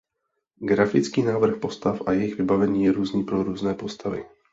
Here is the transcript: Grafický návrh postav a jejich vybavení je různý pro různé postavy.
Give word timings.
Grafický 0.57 1.21
návrh 1.21 1.59
postav 1.61 2.01
a 2.09 2.11
jejich 2.11 2.37
vybavení 2.37 2.83
je 2.83 2.91
různý 2.91 3.23
pro 3.23 3.43
různé 3.43 3.73
postavy. 3.73 4.25